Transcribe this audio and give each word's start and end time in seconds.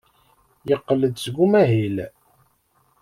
Yeqqel-d 0.67 1.15
seg 1.19 1.35
umahil. 1.45 1.97